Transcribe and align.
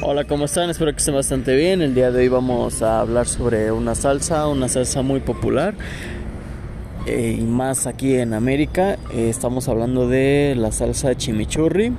Hola, 0.00 0.24
¿cómo 0.24 0.44
están? 0.44 0.70
Espero 0.70 0.92
que 0.92 0.98
estén 0.98 1.14
bastante 1.14 1.56
bien. 1.56 1.82
El 1.82 1.92
día 1.92 2.12
de 2.12 2.20
hoy 2.20 2.28
vamos 2.28 2.82
a 2.82 3.00
hablar 3.00 3.26
sobre 3.26 3.72
una 3.72 3.96
salsa, 3.96 4.46
una 4.46 4.68
salsa 4.68 5.02
muy 5.02 5.18
popular 5.18 5.74
eh, 7.04 7.36
y 7.36 7.42
más 7.42 7.88
aquí 7.88 8.14
en 8.14 8.32
América. 8.32 8.96
Eh, 9.12 9.28
estamos 9.28 9.68
hablando 9.68 10.08
de 10.08 10.54
la 10.56 10.70
salsa 10.70 11.16
chimichurri. 11.16 11.92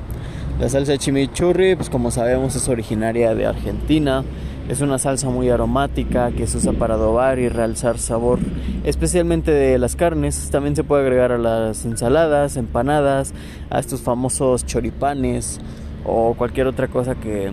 La 0.61 0.69
salsa 0.69 0.97
chimichurri, 0.97 1.75
pues 1.75 1.89
como 1.89 2.09
sabemos, 2.09 2.55
es 2.55 2.69
originaria 2.69 3.35
de 3.35 3.45
Argentina. 3.45 4.23
Es 4.69 4.79
una 4.79 4.97
salsa 4.97 5.29
muy 5.29 5.49
aromática 5.49 6.31
que 6.31 6.47
se 6.47 6.57
usa 6.57 6.71
para 6.71 6.93
adobar 6.93 7.37
y 7.37 7.49
realzar 7.49 7.99
sabor, 7.99 8.39
especialmente 8.85 9.51
de 9.51 9.77
las 9.77 9.97
carnes. 9.97 10.49
También 10.51 10.73
se 10.77 10.85
puede 10.85 11.01
agregar 11.03 11.33
a 11.33 11.37
las 11.37 11.83
ensaladas, 11.83 12.55
empanadas, 12.55 13.33
a 13.69 13.79
estos 13.79 13.99
famosos 13.99 14.65
choripanes 14.65 15.59
o 16.05 16.33
cualquier 16.35 16.67
otra 16.67 16.87
cosa 16.87 17.15
que, 17.15 17.51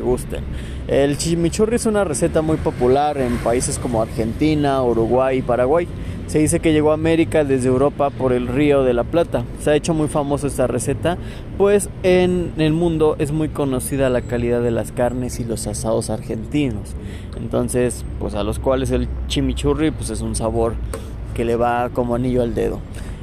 gusten. 0.00 0.44
El 0.88 1.16
chimichurri 1.16 1.76
es 1.76 1.86
una 1.86 2.04
receta 2.04 2.42
muy 2.42 2.56
popular 2.56 3.18
en 3.18 3.36
países 3.38 3.78
como 3.78 4.02
Argentina, 4.02 4.82
Uruguay 4.82 5.38
y 5.38 5.42
Paraguay. 5.42 5.88
Se 6.26 6.38
dice 6.38 6.60
que 6.60 6.72
llegó 6.72 6.90
a 6.90 6.94
América 6.94 7.44
desde 7.44 7.68
Europa 7.68 8.08
por 8.10 8.32
el 8.32 8.48
río 8.48 8.82
de 8.82 8.94
la 8.94 9.04
Plata. 9.04 9.44
Se 9.60 9.70
ha 9.70 9.76
hecho 9.76 9.92
muy 9.92 10.08
famosa 10.08 10.46
esta 10.46 10.66
receta, 10.66 11.18
pues 11.58 11.90
en 12.02 12.52
el 12.56 12.72
mundo 12.72 13.16
es 13.18 13.30
muy 13.30 13.50
conocida 13.50 14.08
la 14.08 14.22
calidad 14.22 14.62
de 14.62 14.70
las 14.70 14.90
carnes 14.90 15.38
y 15.38 15.44
los 15.44 15.66
asados 15.66 16.08
argentinos. 16.08 16.94
Entonces, 17.36 18.04
pues 18.18 18.34
a 18.34 18.42
los 18.42 18.58
cuales 18.58 18.90
el 18.90 19.06
chimichurri 19.28 19.90
pues 19.90 20.10
es 20.10 20.22
un 20.22 20.34
sabor 20.34 20.74
que 21.34 21.44
le 21.44 21.56
va 21.56 21.90
como 21.90 22.14
anillo 22.14 22.42
al 22.42 22.54
dedo. 22.54 22.80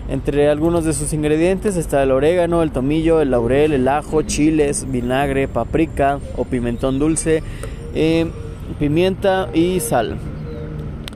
Entre 0.10 0.50
algunos 0.50 0.84
de 0.84 0.94
sus 0.94 1.14
ingredientes 1.14 1.78
está 1.78 2.04
el 2.04 2.12
orégano, 2.12 2.64
el 2.64 2.72
tomillo, 2.72 3.22
el 3.22 3.32
laurel, 3.32 3.72
el 3.72 3.88
ajo, 3.88 4.24
chiles, 4.24 4.92
vinagre, 4.92 5.48
paprika 5.48 6.20
o 6.36 6.46
pimentón 6.46 7.00
dulce, 7.00 7.44
eh, 7.96 8.30
pimienta 8.80 9.50
y 9.54 9.80
sal. 9.80 10.18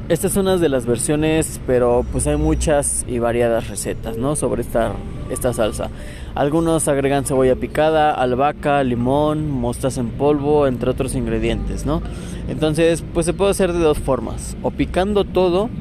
Esta 0.08 0.28
es 0.28 0.38
una 0.38 0.58
de 0.58 0.70
las 0.70 0.86
versiones, 0.86 1.60
pero 1.66 2.06
pues 2.12 2.28
hay 2.28 2.38
muchas 2.38 3.04
y 3.08 3.18
variadas 3.18 3.70
recetas, 3.70 4.18
¿no? 4.18 4.36
Sobre 4.36 4.62
esta, 4.62 4.92
esta 5.32 5.52
salsa. 5.52 5.90
Algunos 6.36 6.88
agregan 6.88 7.26
cebolla 7.26 7.56
picada, 7.56 8.14
albahaca, 8.14 8.84
limón, 8.84 9.50
mostaza 9.50 10.02
en 10.02 10.10
polvo, 10.10 10.68
entre 10.68 10.92
otros 10.92 11.16
ingredientes, 11.16 11.88
¿no? 11.88 12.04
Entonces, 12.48 13.04
pues 13.16 13.26
se 13.26 13.34
puede 13.34 13.50
hacer 13.50 13.74
de 13.74 13.80
dos 13.80 13.98
formas, 13.98 14.56
o 14.62 14.70
picando 14.70 15.24
todo 15.24 15.72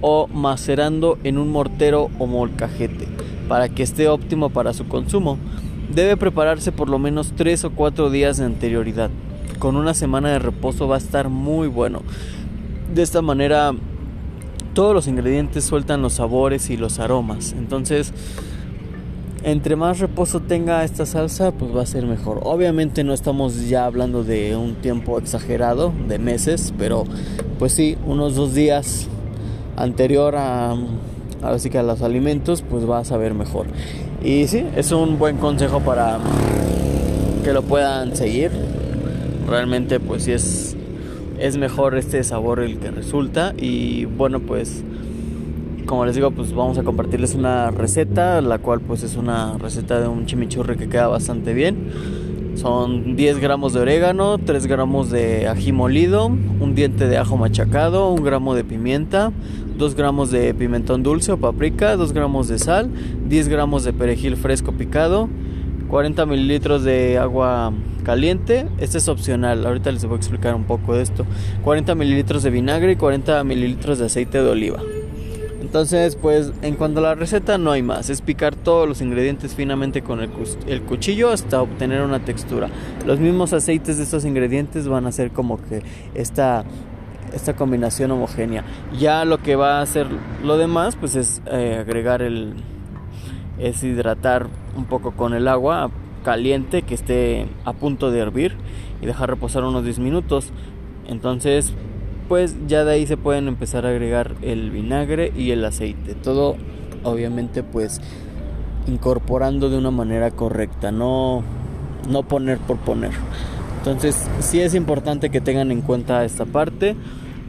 o 0.00 0.26
macerando 0.28 1.18
en 1.24 1.38
un 1.38 1.50
mortero 1.50 2.10
o 2.18 2.26
molcajete 2.26 3.06
para 3.48 3.68
que 3.68 3.82
esté 3.82 4.08
óptimo 4.08 4.50
para 4.50 4.72
su 4.72 4.88
consumo. 4.88 5.38
Debe 5.94 6.16
prepararse 6.16 6.72
por 6.72 6.88
lo 6.88 6.98
menos 6.98 7.32
3 7.36 7.64
o 7.64 7.70
4 7.70 8.10
días 8.10 8.38
de 8.38 8.44
anterioridad. 8.44 9.10
Con 9.58 9.76
una 9.76 9.94
semana 9.94 10.30
de 10.30 10.38
reposo 10.38 10.88
va 10.88 10.96
a 10.96 10.98
estar 10.98 11.28
muy 11.28 11.68
bueno. 11.68 12.02
De 12.94 13.02
esta 13.02 13.22
manera 13.22 13.72
todos 14.76 14.92
los 14.92 15.08
ingredientes 15.08 15.64
sueltan 15.64 16.02
los 16.02 16.14
sabores 16.14 16.68
y 16.68 16.76
los 16.76 16.98
aromas. 16.98 17.54
Entonces, 17.56 18.12
entre 19.42 19.74
más 19.74 20.00
reposo 20.00 20.40
tenga 20.40 20.84
esta 20.84 21.06
salsa, 21.06 21.52
pues 21.52 21.74
va 21.74 21.82
a 21.82 21.86
ser 21.86 22.04
mejor. 22.04 22.40
Obviamente 22.42 23.02
no 23.02 23.14
estamos 23.14 23.68
ya 23.68 23.86
hablando 23.86 24.22
de 24.22 24.54
un 24.54 24.74
tiempo 24.74 25.18
exagerado, 25.18 25.94
de 26.08 26.18
meses, 26.18 26.74
pero 26.76 27.04
pues 27.58 27.72
sí, 27.72 27.96
unos 28.04 28.34
dos 28.34 28.52
días 28.54 29.08
anterior 29.76 30.34
a, 30.36 30.74
que 31.70 31.78
a 31.78 31.82
los 31.82 32.02
alimentos, 32.02 32.62
pues 32.68 32.88
va 32.88 32.98
a 32.98 33.04
saber 33.04 33.34
mejor. 33.34 33.66
Y 34.22 34.46
sí, 34.48 34.64
es 34.74 34.92
un 34.92 35.18
buen 35.18 35.36
consejo 35.36 35.80
para 35.80 36.18
que 37.44 37.52
lo 37.52 37.62
puedan 37.62 38.16
seguir. 38.16 38.50
Realmente 39.46 40.00
pues 40.00 40.24
sí 40.24 40.32
es, 40.32 40.76
es 41.38 41.56
mejor 41.56 41.96
este 41.96 42.24
sabor 42.24 42.60
el 42.60 42.78
que 42.78 42.90
resulta. 42.90 43.54
Y 43.56 44.06
bueno 44.06 44.40
pues 44.40 44.82
como 45.84 46.04
les 46.04 46.16
digo 46.16 46.32
pues 46.32 46.52
vamos 46.52 46.78
a 46.78 46.82
compartirles 46.82 47.34
una 47.34 47.70
receta, 47.70 48.40
la 48.40 48.58
cual 48.58 48.80
pues 48.80 49.04
es 49.04 49.16
una 49.16 49.56
receta 49.58 50.00
de 50.00 50.08
un 50.08 50.26
chimichurri 50.26 50.76
que 50.76 50.88
queda 50.88 51.06
bastante 51.06 51.54
bien. 51.54 51.76
Son 52.56 53.16
10 53.16 53.38
gramos 53.38 53.74
de 53.74 53.80
orégano, 53.80 54.38
3 54.38 54.66
gramos 54.66 55.10
de 55.10 55.46
ají 55.46 55.72
molido, 55.72 56.26
un 56.26 56.74
diente 56.74 57.06
de 57.06 57.18
ajo 57.18 57.36
machacado, 57.36 58.10
un 58.10 58.24
gramo 58.24 58.54
de 58.54 58.64
pimienta, 58.64 59.30
2 59.76 59.94
gramos 59.94 60.30
de 60.30 60.54
pimentón 60.54 61.02
dulce 61.02 61.32
o 61.32 61.36
paprika, 61.36 61.96
2 61.96 62.12
gramos 62.14 62.48
de 62.48 62.58
sal, 62.58 62.90
10 63.28 63.48
gramos 63.48 63.84
de 63.84 63.92
perejil 63.92 64.36
fresco 64.36 64.72
picado, 64.72 65.28
40 65.88 66.24
mililitros 66.24 66.82
de 66.82 67.18
agua 67.18 67.72
caliente. 68.04 68.66
Este 68.78 68.98
es 68.98 69.08
opcional, 69.08 69.66
ahorita 69.66 69.92
les 69.92 70.04
voy 70.06 70.14
a 70.14 70.16
explicar 70.16 70.54
un 70.54 70.64
poco 70.64 70.94
de 70.94 71.02
esto. 71.02 71.26
40 71.62 71.94
mililitros 71.94 72.42
de 72.42 72.50
vinagre 72.50 72.92
y 72.92 72.96
40 72.96 73.44
mililitros 73.44 73.98
de 73.98 74.06
aceite 74.06 74.42
de 74.42 74.48
oliva. 74.48 74.80
Entonces, 75.66 76.14
pues 76.14 76.52
en 76.62 76.76
cuanto 76.76 77.00
a 77.00 77.02
la 77.02 77.14
receta 77.16 77.58
no 77.58 77.72
hay 77.72 77.82
más, 77.82 78.08
es 78.08 78.22
picar 78.22 78.54
todos 78.54 78.88
los 78.88 79.00
ingredientes 79.00 79.56
finamente 79.56 80.00
con 80.00 80.20
el, 80.20 80.30
cuchillo 80.82 81.30
hasta 81.30 81.60
obtener 81.60 82.02
una 82.02 82.24
textura. 82.24 82.68
Los 83.04 83.18
mismos 83.18 83.52
aceites 83.52 83.96
de 83.96 84.04
estos 84.04 84.24
ingredientes 84.24 84.86
van 84.86 85.06
a 85.06 85.08
hacer 85.08 85.32
como 85.32 85.60
que 85.60 85.82
esta 86.14 86.64
esta 87.34 87.56
combinación 87.56 88.12
homogénea. 88.12 88.62
Ya 88.96 89.24
lo 89.24 89.38
que 89.38 89.56
va 89.56 89.80
a 89.80 89.82
hacer 89.82 90.06
lo 90.44 90.56
demás, 90.56 90.94
pues 90.94 91.16
es 91.16 91.42
eh, 91.46 91.78
agregar 91.80 92.22
el, 92.22 92.54
es 93.58 93.82
hidratar 93.82 94.46
un 94.76 94.84
poco 94.84 95.16
con 95.16 95.34
el 95.34 95.48
agua 95.48 95.90
caliente 96.24 96.82
que 96.82 96.94
esté 96.94 97.48
a 97.64 97.72
punto 97.72 98.12
de 98.12 98.20
hervir 98.20 98.54
y 99.02 99.06
dejar 99.06 99.30
reposar 99.30 99.64
unos 99.64 99.82
10 99.82 99.98
minutos. 99.98 100.52
Entonces, 101.08 101.74
pues 102.28 102.54
ya 102.66 102.84
de 102.84 102.92
ahí 102.92 103.06
se 103.06 103.16
pueden 103.16 103.48
empezar 103.48 103.86
a 103.86 103.90
agregar 103.90 104.34
el 104.42 104.70
vinagre 104.70 105.32
y 105.36 105.50
el 105.50 105.64
aceite. 105.64 106.14
Todo 106.14 106.56
obviamente 107.02 107.62
pues 107.62 108.00
incorporando 108.86 109.70
de 109.70 109.78
una 109.78 109.90
manera 109.90 110.30
correcta, 110.30 110.92
no 110.92 111.42
no 112.08 112.22
poner 112.22 112.58
por 112.58 112.78
poner. 112.78 113.12
Entonces, 113.78 114.26
sí 114.40 114.60
es 114.60 114.74
importante 114.74 115.30
que 115.30 115.40
tengan 115.40 115.70
en 115.70 115.80
cuenta 115.80 116.24
esta 116.24 116.44
parte. 116.44 116.96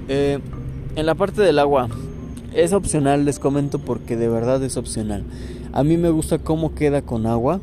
Eh, 0.07 0.39
en 0.95 1.05
la 1.05 1.15
parte 1.15 1.41
del 1.41 1.59
agua, 1.59 1.89
es 2.53 2.73
opcional, 2.73 3.25
les 3.25 3.39
comento 3.39 3.79
porque 3.79 4.17
de 4.17 4.27
verdad 4.27 4.63
es 4.63 4.77
opcional. 4.77 5.23
A 5.73 5.83
mí 5.83 5.97
me 5.97 6.09
gusta 6.09 6.39
cómo 6.39 6.75
queda 6.75 7.01
con 7.01 7.25
agua. 7.25 7.59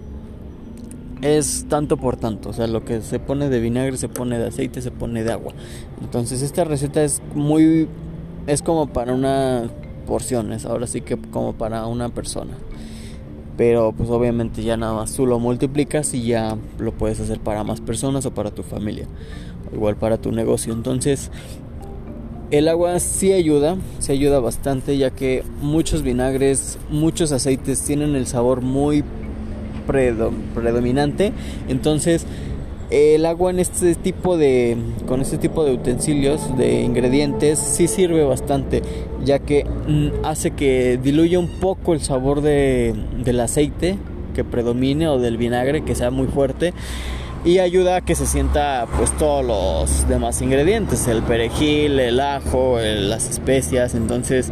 Es 1.25 1.65
tanto 1.71 1.97
por 1.97 2.17
tanto, 2.17 2.51
o 2.51 2.53
sea, 2.53 2.67
lo 2.67 2.85
que 2.85 3.01
se 3.01 3.19
pone 3.19 3.49
de 3.49 3.59
vinagre 3.59 3.97
se 3.97 4.11
pone 4.11 4.39
de 4.39 4.49
aceite, 4.49 4.83
se 4.83 4.91
pone 4.91 5.25
de 5.25 5.33
agua. 5.33 5.53
Entonces 6.03 6.43
esta 6.43 6.65
receta 6.65 7.03
es 7.03 7.23
muy, 7.35 7.89
es 8.47 8.61
como 8.61 8.89
para 8.89 9.15
una 9.15 9.71
porción, 10.07 10.53
es 10.53 10.67
ahora 10.67 10.87
sí 10.87 11.01
que 11.01 11.17
como 11.17 11.55
para 11.55 11.87
una 11.87 12.11
persona 12.11 12.53
pero 13.57 13.93
pues 13.93 14.11
obviamente 14.11 14.63
ya 14.63 14.77
nada 14.77 14.95
más 14.95 15.15
tú 15.15 15.27
lo 15.27 15.39
multiplicas 15.39 16.13
y 16.15 16.27
ya 16.27 16.57
lo 16.79 16.93
puedes 16.93 17.21
hacer 17.21 17.39
para 17.39 17.63
más 17.65 17.81
personas 17.81 18.27
o 18.27 18.33
para 18.33 18.51
tu 18.51 18.63
familia, 18.63 19.07
o 19.71 19.75
igual 19.77 19.97
para 19.97 20.19
tu 20.19 20.33
negocio. 20.33 20.73
Entonces, 20.73 21.31
el 22.51 22.69
agua 22.69 22.99
sí 22.99 23.33
ayuda, 23.33 23.77
sí 24.01 24.13
ayuda 24.13 24.41
bastante 24.41 24.99
ya 24.99 25.11
que 25.11 25.45
muchos 25.61 26.03
vinagres, 26.03 26.79
muchos 26.91 27.33
aceites 27.33 27.83
tienen 27.83 28.17
el 28.17 28.27
sabor 28.27 28.61
muy 28.61 29.05
predominante, 29.87 31.33
entonces 31.69 32.27
el 32.91 33.27
agua 33.27 33.51
en 33.51 33.59
este 33.59 33.95
tipo 33.95 34.37
de 34.37 34.77
con 35.07 35.21
este 35.21 35.39
tipo 35.39 35.65
de 35.65 35.73
utensilios 35.73 36.57
de 36.57 36.83
ingredientes 36.83 37.59
sí 37.59 37.89
sirve 37.89 38.25
bastante 38.25 38.83
ya 39.25 39.39
que 39.39 39.65
mm, 39.65 40.25
hace 40.25 40.51
que 40.51 40.99
diluya 41.03 41.39
un 41.39 41.49
poco 41.61 41.95
el 41.95 42.01
sabor 42.01 42.41
de, 42.43 42.95
del 43.25 43.41
aceite 43.41 43.97
que 44.35 44.45
predomine 44.45 45.09
o 45.09 45.19
del 45.19 45.39
vinagre 45.39 45.83
que 45.83 45.95
sea 45.95 46.11
muy 46.11 46.27
fuerte 46.27 46.75
y 47.45 47.59
ayuda 47.59 47.97
a 47.97 48.01
que 48.01 48.15
se 48.15 48.27
sienta 48.27 48.87
pues 48.97 49.11
todos 49.19 49.45
los 49.45 50.09
demás 50.09 50.41
ingredientes 50.41 51.07
el 51.09 51.23
perejil 51.23 52.01
el 52.01 52.21
ajo 52.21 52.79
las 52.81 53.29
especias. 53.29 53.95
Entonces 53.95 54.51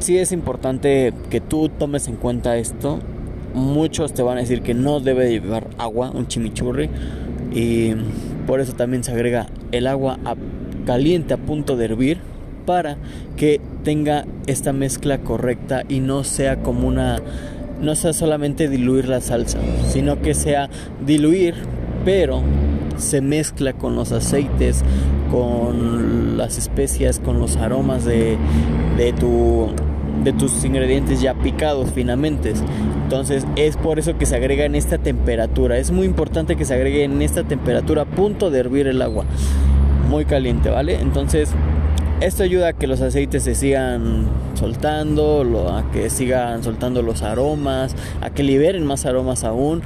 sí 0.00 0.18
es 0.18 0.32
importante 0.32 1.12
que 1.30 1.40
tú 1.40 1.68
tomes 1.68 2.08
en 2.08 2.16
cuenta 2.16 2.56
esto 2.56 2.98
muchos 3.54 4.12
te 4.14 4.22
van 4.22 4.38
a 4.38 4.40
decir 4.40 4.62
que 4.62 4.74
no 4.74 5.00
debe 5.00 5.30
llevar 5.30 5.68
agua, 5.78 6.10
un 6.10 6.26
chimichurri. 6.26 6.88
Y 7.54 7.92
por 8.46 8.60
eso 8.60 8.72
también 8.72 9.04
se 9.04 9.12
agrega 9.12 9.46
el 9.72 9.86
agua 9.86 10.18
caliente 10.86 11.34
a 11.34 11.36
punto 11.36 11.76
de 11.76 11.84
hervir 11.84 12.18
para 12.66 12.96
que 13.36 13.60
tenga 13.84 14.24
esta 14.46 14.72
mezcla 14.72 15.18
correcta 15.18 15.82
y 15.88 16.00
no 16.00 16.24
sea 16.24 16.62
como 16.62 16.86
una 16.86 17.20
no 17.80 17.96
sea 17.96 18.12
solamente 18.12 18.68
diluir 18.68 19.08
la 19.08 19.20
salsa, 19.20 19.58
sino 19.88 20.22
que 20.22 20.34
sea 20.34 20.70
diluir, 21.04 21.54
pero 22.04 22.40
se 22.96 23.20
mezcla 23.20 23.72
con 23.72 23.96
los 23.96 24.12
aceites, 24.12 24.84
con 25.32 26.36
las 26.38 26.58
especias, 26.58 27.18
con 27.18 27.40
los 27.40 27.56
aromas 27.56 28.04
de, 28.04 28.36
de 28.96 29.12
tu 29.12 29.66
de 30.24 30.32
tus 30.32 30.64
ingredientes 30.64 31.20
ya 31.20 31.34
picados 31.34 31.90
finamente. 31.90 32.52
Entonces 33.02 33.46
es 33.56 33.76
por 33.76 33.98
eso 33.98 34.16
que 34.16 34.26
se 34.26 34.36
agrega 34.36 34.64
en 34.64 34.74
esta 34.74 34.98
temperatura. 34.98 35.78
Es 35.78 35.90
muy 35.90 36.06
importante 36.06 36.56
que 36.56 36.64
se 36.64 36.74
agregue 36.74 37.04
en 37.04 37.20
esta 37.22 37.44
temperatura 37.44 38.04
punto 38.04 38.50
de 38.50 38.60
hervir 38.60 38.86
el 38.86 39.02
agua. 39.02 39.24
Muy 40.08 40.24
caliente, 40.24 40.70
¿vale? 40.70 41.00
Entonces 41.00 41.50
esto 42.20 42.44
ayuda 42.44 42.68
a 42.68 42.72
que 42.72 42.86
los 42.86 43.00
aceites 43.00 43.42
se 43.42 43.54
sigan 43.54 44.26
soltando, 44.54 45.72
a 45.72 45.90
que 45.90 46.08
sigan 46.08 46.62
soltando 46.62 47.02
los 47.02 47.22
aromas, 47.22 47.96
a 48.20 48.30
que 48.30 48.42
liberen 48.42 48.86
más 48.86 49.06
aromas 49.06 49.44
aún. 49.44 49.82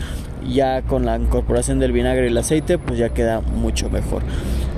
Ya 0.46 0.82
con 0.82 1.06
la 1.06 1.16
incorporación 1.16 1.80
del 1.80 1.92
vinagre 1.92 2.26
y 2.26 2.28
el 2.28 2.38
aceite, 2.38 2.78
pues 2.78 2.98
ya 2.98 3.08
queda 3.08 3.40
mucho 3.40 3.90
mejor. 3.90 4.22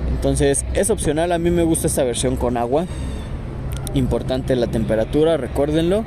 Entonces 0.08 0.64
es 0.72 0.88
opcional, 0.90 1.32
a 1.32 1.38
mí 1.38 1.50
me 1.50 1.64
gusta 1.64 1.88
esta 1.88 2.05
versión 2.05 2.37
con 2.37 2.56
agua. 2.56 2.87
Importante 3.94 4.55
la 4.56 4.67
temperatura, 4.67 5.37
recuérdenlo. 5.37 6.05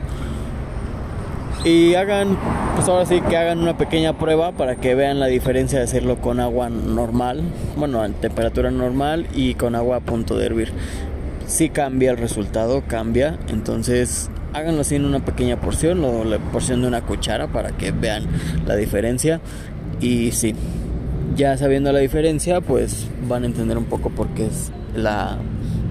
Y 1.64 1.94
hagan, 1.94 2.38
pues 2.76 2.88
ahora 2.88 3.06
sí 3.06 3.22
que 3.22 3.38
hagan 3.38 3.60
una 3.60 3.78
pequeña 3.78 4.18
prueba 4.18 4.52
para 4.52 4.78
que 4.78 4.96
vean 4.96 5.20
la 5.20 5.28
diferencia 5.28 5.78
de 5.78 5.86
hacerlo 5.86 6.18
con 6.18 6.40
agua 6.40 6.70
normal, 6.70 7.44
bueno, 7.76 8.04
temperatura 8.20 8.72
normal 8.72 9.28
y 9.36 9.54
con 9.54 9.76
agua 9.76 9.98
a 9.98 10.00
punto 10.00 10.38
de 10.38 10.46
hervir 10.48 10.74
si 11.52 11.70
cambia 11.70 12.12
el 12.12 12.18
resultado, 12.18 12.84
cambia. 12.88 13.38
Entonces 13.50 14.30
háganlo 14.54 14.82
así 14.82 14.96
en 14.96 15.06
una 15.06 15.24
pequeña 15.24 15.60
porción 15.60 16.04
o 16.04 16.24
la 16.24 16.40
porción 16.40 16.82
de 16.82 16.88
una 16.88 17.02
cuchara 17.02 17.48
para 17.48 17.72
que 17.72 17.92
vean 17.92 18.26
la 18.66 18.76
diferencia. 18.76 19.42
Y 20.00 20.32
sí, 20.32 20.56
ya 21.36 21.58
sabiendo 21.58 21.92
la 21.92 22.00
diferencia, 22.00 22.62
pues 22.62 23.08
van 23.28 23.44
a 23.44 23.48
entender 23.48 23.78
un 23.78 23.86
poco 23.86 24.10
por 24.10 24.30
qué 24.30 24.48
es 24.48 24.72
la, 24.96 25.38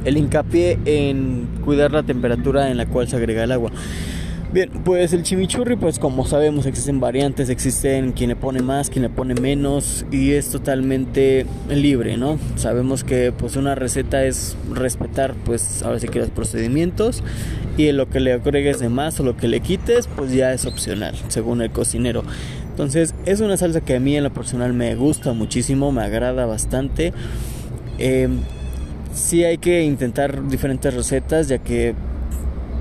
el 0.04 0.16
hincapié 0.16 0.78
en 0.84 1.48
cuidar 1.64 1.92
la 1.92 2.02
temperatura 2.02 2.70
en 2.70 2.76
la 2.76 2.86
cual 2.86 3.08
se 3.08 3.16
agrega 3.16 3.44
el 3.44 3.52
agua. 3.52 3.70
Bien, 4.52 4.68
pues 4.84 5.12
el 5.12 5.22
chimichurri, 5.22 5.76
pues 5.76 6.00
como 6.00 6.26
sabemos 6.26 6.66
existen 6.66 6.98
variantes, 6.98 7.50
existen 7.50 8.10
quien 8.10 8.30
le 8.30 8.36
pone 8.36 8.60
más, 8.62 8.90
quien 8.90 9.02
le 9.02 9.08
pone 9.08 9.34
menos 9.34 10.04
y 10.10 10.32
es 10.32 10.48
totalmente 10.48 11.46
libre, 11.68 12.16
¿no? 12.16 12.36
Sabemos 12.56 13.04
que 13.04 13.30
pues 13.30 13.54
una 13.54 13.76
receta 13.76 14.24
es 14.24 14.56
respetar 14.72 15.34
pues 15.44 15.84
ahora 15.84 16.00
sí 16.00 16.08
que 16.08 16.18
los 16.18 16.30
procedimientos 16.30 17.22
y 17.76 17.92
lo 17.92 18.10
que 18.10 18.18
le 18.18 18.32
agregues 18.32 18.80
de 18.80 18.88
más 18.88 19.20
o 19.20 19.22
lo 19.22 19.36
que 19.36 19.46
le 19.46 19.60
quites 19.60 20.08
pues 20.08 20.32
ya 20.32 20.52
es 20.52 20.66
opcional 20.66 21.14
según 21.28 21.62
el 21.62 21.70
cocinero. 21.70 22.24
Entonces 22.70 23.14
es 23.26 23.38
una 23.38 23.56
salsa 23.56 23.82
que 23.82 23.94
a 23.94 24.00
mí 24.00 24.16
en 24.16 24.24
lo 24.24 24.32
personal 24.32 24.72
me 24.72 24.96
gusta 24.96 25.32
muchísimo, 25.32 25.92
me 25.92 26.02
agrada 26.02 26.44
bastante. 26.46 27.12
Eh, 27.98 28.28
sí 29.14 29.44
hay 29.44 29.58
que 29.58 29.82
intentar 29.82 30.48
diferentes 30.48 30.94
recetas 30.94 31.48
ya 31.48 31.58
que 31.58 31.94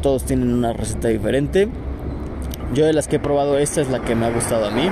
todos 0.02 0.24
tienen 0.24 0.54
una 0.54 0.74
receta 0.74 1.08
diferente. 1.08 1.68
Yo 2.74 2.86
de 2.86 2.94
las 2.94 3.08
que 3.08 3.18
he 3.18 3.20
probado, 3.20 3.58
esta 3.58 3.82
es 3.82 3.90
la 3.90 4.00
que 4.02 4.16
me 4.16 4.26
ha 4.26 4.32
gustado 4.32 4.68
a 4.68 4.72
mí. 4.72 4.90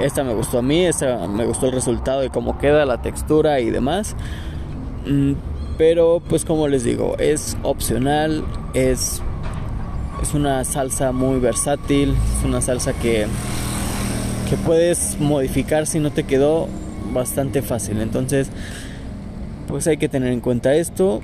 Esta 0.00 0.24
me 0.24 0.34
gustó 0.34 0.58
a 0.58 0.62
mí, 0.62 0.84
esta 0.84 1.26
me 1.26 1.44
gustó 1.44 1.66
el 1.66 1.72
resultado 1.72 2.20
de 2.20 2.30
cómo 2.30 2.58
queda, 2.58 2.84
la 2.84 3.02
textura 3.02 3.60
y 3.60 3.70
demás. 3.70 4.16
Mm, 5.06 5.32
pero 5.76 6.22
pues 6.28 6.44
como 6.44 6.68
les 6.68 6.84
digo, 6.84 7.16
es 7.18 7.56
opcional, 7.62 8.44
es, 8.74 9.20
es 10.22 10.34
una 10.34 10.64
salsa 10.64 11.12
muy 11.12 11.40
versátil, 11.40 12.14
es 12.38 12.44
una 12.44 12.60
salsa 12.60 12.92
que, 12.92 13.26
que 14.48 14.56
puedes 14.56 15.18
modificar 15.18 15.86
si 15.86 15.98
no 15.98 16.12
te 16.12 16.24
quedó 16.24 16.68
bastante 17.12 17.62
fácil. 17.62 18.00
Entonces, 18.00 18.50
pues 19.66 19.86
hay 19.86 19.96
que 19.96 20.08
tener 20.08 20.32
en 20.32 20.40
cuenta 20.40 20.74
esto. 20.74 21.20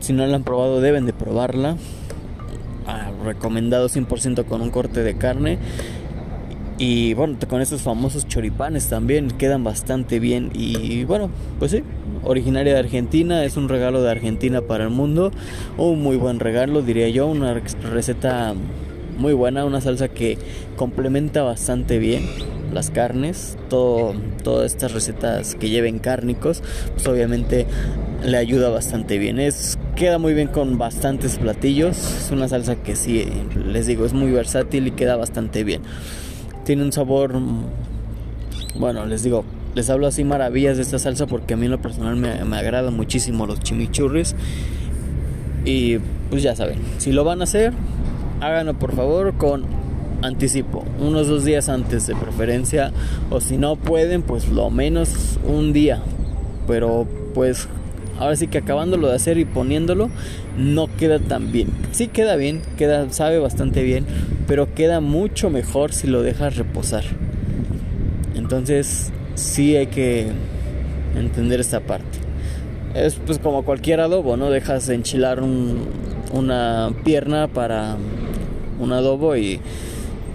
Si 0.00 0.12
no 0.12 0.26
la 0.26 0.36
han 0.36 0.44
probado, 0.44 0.80
deben 0.80 1.06
de 1.06 1.12
probarla. 1.12 1.76
Ah, 2.86 3.10
recomendado 3.24 3.88
100% 3.88 4.44
con 4.44 4.62
un 4.62 4.70
corte 4.70 5.02
de 5.02 5.16
carne. 5.16 5.58
Y 6.78 7.14
bueno, 7.14 7.36
con 7.48 7.60
estos 7.60 7.82
famosos 7.82 8.28
choripanes 8.28 8.88
también 8.88 9.30
quedan 9.32 9.64
bastante 9.64 10.20
bien. 10.20 10.50
Y 10.54 11.04
bueno, 11.04 11.28
pues 11.58 11.72
sí, 11.72 11.82
originaria 12.22 12.74
de 12.74 12.78
Argentina, 12.78 13.44
es 13.44 13.56
un 13.56 13.68
regalo 13.68 14.00
de 14.00 14.10
Argentina 14.10 14.62
para 14.62 14.84
el 14.84 14.90
mundo. 14.90 15.32
Un 15.76 16.00
muy 16.00 16.16
buen 16.16 16.38
regalo, 16.38 16.82
diría 16.82 17.08
yo. 17.08 17.26
Una 17.26 17.60
receta 17.92 18.54
muy 19.18 19.32
buena, 19.32 19.64
una 19.64 19.80
salsa 19.80 20.08
que 20.08 20.38
complementa 20.76 21.42
bastante 21.42 21.98
bien 21.98 22.22
las 22.72 22.90
carnes, 22.90 23.56
todo, 23.68 24.14
todas 24.42 24.72
estas 24.72 24.92
recetas 24.92 25.54
que 25.54 25.70
lleven 25.70 25.98
cárnicos, 25.98 26.62
pues 26.94 27.06
obviamente 27.06 27.66
le 28.24 28.36
ayuda 28.36 28.68
bastante 28.68 29.18
bien. 29.18 29.38
Es 29.38 29.78
queda 29.96 30.18
muy 30.18 30.34
bien 30.34 30.48
con 30.48 30.78
bastantes 30.78 31.38
platillos. 31.38 31.96
Es 31.96 32.30
una 32.30 32.48
salsa 32.48 32.76
que 32.76 32.96
sí, 32.96 33.26
les 33.66 33.86
digo, 33.86 34.06
es 34.06 34.12
muy 34.12 34.30
versátil 34.30 34.86
y 34.86 34.90
queda 34.92 35.16
bastante 35.16 35.64
bien. 35.64 35.82
Tiene 36.64 36.82
un 36.82 36.92
sabor, 36.92 37.34
bueno, 38.76 39.06
les 39.06 39.22
digo, 39.22 39.44
les 39.74 39.90
hablo 39.90 40.06
así 40.06 40.24
maravillas 40.24 40.76
de 40.76 40.82
esta 40.82 40.98
salsa 40.98 41.26
porque 41.26 41.54
a 41.54 41.56
mí 41.56 41.66
en 41.66 41.72
lo 41.72 41.82
personal 41.82 42.16
me, 42.16 42.44
me 42.44 42.56
agrada 42.56 42.90
muchísimo 42.90 43.46
los 43.46 43.60
chimichurris. 43.60 44.34
Y 45.64 45.98
pues 46.30 46.42
ya 46.42 46.54
saben, 46.54 46.78
si 46.98 47.12
lo 47.12 47.24
van 47.24 47.40
a 47.40 47.44
hacer, 47.44 47.72
háganlo 48.40 48.78
por 48.78 48.94
favor 48.94 49.34
con 49.34 49.77
anticipo, 50.22 50.84
unos 51.00 51.28
dos 51.28 51.44
días 51.44 51.68
antes 51.68 52.06
de 52.06 52.14
preferencia, 52.16 52.92
o 53.30 53.40
si 53.40 53.56
no 53.56 53.76
pueden, 53.76 54.22
pues 54.22 54.48
lo 54.48 54.70
menos 54.70 55.38
un 55.46 55.72
día, 55.72 56.00
pero 56.66 57.06
pues 57.34 57.68
ahora 58.18 58.36
sí 58.36 58.48
que 58.48 58.58
acabándolo 58.58 59.08
de 59.08 59.14
hacer 59.14 59.38
y 59.38 59.44
poniéndolo 59.44 60.10
no 60.56 60.88
queda 60.96 61.18
tan 61.18 61.52
bien. 61.52 61.68
Sí 61.92 62.08
queda 62.08 62.36
bien, 62.36 62.62
queda 62.76 63.10
sabe 63.12 63.38
bastante 63.38 63.82
bien, 63.82 64.04
pero 64.46 64.74
queda 64.74 65.00
mucho 65.00 65.50
mejor 65.50 65.92
si 65.92 66.06
lo 66.06 66.22
dejas 66.22 66.56
reposar. 66.56 67.04
Entonces, 68.34 69.12
sí 69.34 69.76
hay 69.76 69.86
que 69.86 70.26
entender 71.16 71.60
esta 71.60 71.80
parte. 71.80 72.18
Es 72.94 73.14
pues 73.14 73.38
como 73.38 73.64
cualquier 73.64 74.00
adobo, 74.00 74.36
¿no? 74.36 74.50
Dejas 74.50 74.88
enchilar 74.88 75.42
una 76.32 76.90
pierna 77.04 77.46
para 77.48 77.96
un 78.80 78.92
adobo 78.92 79.36
y 79.36 79.60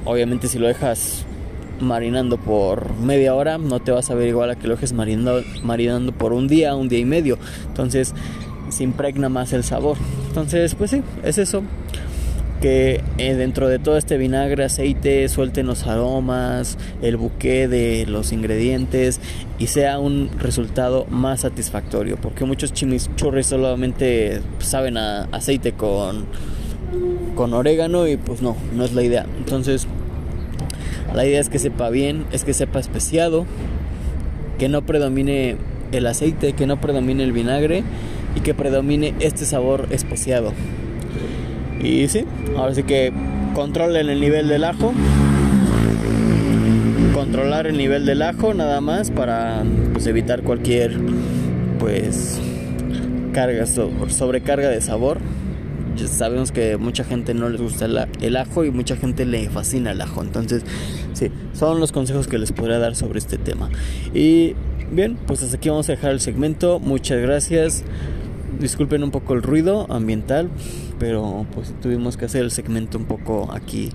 obviamente 0.05 0.47
si 0.47 0.59
lo 0.59 0.67
dejas 0.67 1.25
marinando 1.79 2.37
por 2.37 2.95
media 2.97 3.35
hora, 3.35 3.57
no 3.57 3.79
te 3.79 3.91
vas 3.91 4.09
a 4.09 4.15
ver 4.15 4.27
igual 4.27 4.49
a 4.49 4.55
que 4.55 4.67
lo 4.67 4.75
dejes 4.75 4.93
marinando, 4.93 5.43
marinando 5.63 6.11
por 6.11 6.33
un 6.33 6.47
día, 6.47 6.75
un 6.75 6.89
día 6.89 6.99
y 6.99 7.05
medio. 7.05 7.37
Entonces 7.67 8.13
se 8.69 8.83
impregna 8.83 9.29
más 9.29 9.53
el 9.53 9.63
sabor. 9.63 9.97
Entonces, 10.27 10.75
pues 10.75 10.91
sí, 10.91 11.03
es 11.23 11.37
eso. 11.37 11.63
Que 12.61 13.03
eh, 13.17 13.33
dentro 13.35 13.67
de 13.67 13.77
todo 13.77 13.97
este 13.97 14.17
vinagre, 14.17 14.63
aceite, 14.63 15.27
suelten 15.27 15.67
los 15.67 15.85
aromas, 15.85 16.77
el 17.01 17.17
buque 17.17 17.67
de 17.67 18.05
los 18.07 18.31
ingredientes 18.31 19.19
y 19.59 19.67
sea 19.67 19.99
un 19.99 20.29
resultado 20.39 21.05
más 21.09 21.41
satisfactorio. 21.41 22.15
Porque 22.17 22.45
muchos 22.45 22.71
chimichurris 22.71 23.47
solamente 23.47 24.41
saben 24.59 24.97
a 24.97 25.23
aceite 25.33 25.73
con, 25.73 26.25
con 27.35 27.53
orégano 27.53 28.07
y 28.07 28.17
pues 28.17 28.41
no, 28.41 28.55
no 28.75 28.83
es 28.85 28.93
la 28.93 29.03
idea. 29.03 29.25
Entonces, 29.37 29.87
la 31.13 31.25
idea 31.25 31.39
es 31.39 31.49
que 31.49 31.59
sepa 31.59 31.89
bien, 31.89 32.25
es 32.31 32.43
que 32.43 32.53
sepa 32.53 32.79
especiado, 32.79 33.45
que 34.57 34.69
no 34.69 34.81
predomine 34.83 35.57
el 35.91 36.07
aceite, 36.07 36.53
que 36.53 36.65
no 36.65 36.81
predomine 36.81 37.23
el 37.23 37.31
vinagre 37.31 37.83
y 38.35 38.41
que 38.41 38.53
predomine 38.53 39.13
este 39.19 39.45
sabor 39.45 39.87
especiado. 39.91 40.53
Y 41.81 42.07
sí, 42.07 42.25
ahora 42.57 42.73
sí 42.73 42.83
que 42.83 43.11
controlen 43.53 44.09
el 44.09 44.19
nivel 44.19 44.47
del 44.47 44.63
ajo. 44.63 44.93
Controlar 47.13 47.67
el 47.67 47.77
nivel 47.77 48.05
del 48.05 48.21
ajo 48.21 48.53
nada 48.53 48.81
más 48.81 49.11
para 49.11 49.63
pues, 49.93 50.07
evitar 50.07 50.41
cualquier 50.41 50.99
pues 51.79 52.39
carga 53.33 53.65
sobrecarga 53.65 54.69
de 54.69 54.79
sabor 54.81 55.19
sabemos 56.07 56.51
que 56.51 56.77
mucha 56.77 57.03
gente 57.03 57.33
no 57.33 57.49
les 57.49 57.61
gusta 57.61 57.85
el, 57.85 58.37
ajo 58.37 58.63
y 58.63 58.71
mucha 58.71 58.95
gente 58.95 59.25
le 59.25 59.49
fascina 59.49 59.91
el 59.91 60.01
ajo. 60.01 60.21
Entonces, 60.21 60.63
sí, 61.13 61.29
son 61.53 61.79
los 61.79 61.91
consejos 61.91 62.27
que 62.27 62.37
les 62.37 62.51
podría 62.51 62.79
dar 62.79 62.95
sobre 62.95 63.19
este 63.19 63.37
tema. 63.37 63.69
Y 64.13 64.55
bien, 64.91 65.17
pues 65.27 65.53
aquí 65.53 65.69
vamos 65.69 65.89
a 65.89 65.93
dejar 65.93 66.11
el 66.11 66.19
segmento. 66.19 66.79
Muchas 66.79 67.21
gracias. 67.21 67.83
Disculpen 68.59 69.03
un 69.03 69.11
poco 69.11 69.33
el 69.33 69.41
ruido 69.41 69.91
ambiental, 69.91 70.49
pero 70.99 71.45
pues 71.53 71.73
tuvimos 71.81 72.17
que 72.17 72.25
hacer 72.25 72.43
el 72.43 72.51
segmento 72.51 72.97
un 72.97 73.05
poco 73.05 73.51
aquí 73.51 73.89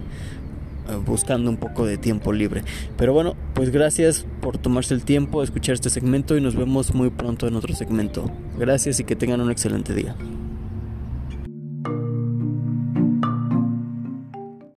eh, 0.88 0.96
buscando 1.04 1.48
un 1.50 1.56
poco 1.56 1.86
de 1.86 1.96
tiempo 1.96 2.32
libre. 2.32 2.64
Pero 2.96 3.12
bueno, 3.12 3.36
pues 3.54 3.70
gracias 3.70 4.26
por 4.40 4.58
tomarse 4.58 4.94
el 4.94 5.04
tiempo 5.04 5.40
de 5.40 5.44
escuchar 5.44 5.74
este 5.74 5.90
segmento 5.90 6.36
y 6.36 6.40
nos 6.40 6.56
vemos 6.56 6.94
muy 6.94 7.10
pronto 7.10 7.46
en 7.46 7.54
otro 7.54 7.74
segmento. 7.74 8.30
Gracias 8.58 8.98
y 8.98 9.04
que 9.04 9.14
tengan 9.14 9.40
un 9.40 9.50
excelente 9.50 9.94
día. 9.94 10.16